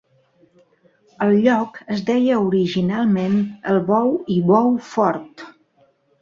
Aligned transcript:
El 1.25 1.33
lloc 1.43 1.77
es 1.95 2.01
deia 2.07 2.39
originalment 2.45 3.37
Elbow 3.75 4.11
i 4.37 4.41
Bow 4.49 4.73
Fort. 4.89 5.47